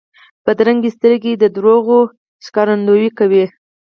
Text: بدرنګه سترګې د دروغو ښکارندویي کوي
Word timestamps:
بدرنګه 0.45 0.89
سترګې 0.97 1.33
د 1.37 1.43
دروغو 1.55 1.99
ښکارندویي 2.45 3.09
کوي 3.19 3.45